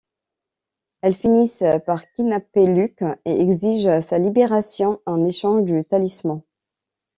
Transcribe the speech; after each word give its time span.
Elles 1.01 1.13
finissent 1.13 1.63
par 1.85 2.11
kidnapper 2.13 2.65
Luke 2.65 3.03
et 3.25 3.39
exigent 3.39 4.01
sa 4.01 4.17
libération 4.17 4.99
en 5.05 5.23
échange 5.25 5.61
du 5.63 5.85
talisman. 5.85 6.41